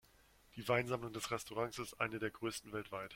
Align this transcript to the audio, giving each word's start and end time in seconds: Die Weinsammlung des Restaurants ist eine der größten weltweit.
Die 0.55 0.67
Weinsammlung 0.67 1.13
des 1.13 1.29
Restaurants 1.29 1.77
ist 1.77 2.01
eine 2.01 2.17
der 2.17 2.31
größten 2.31 2.71
weltweit. 2.73 3.09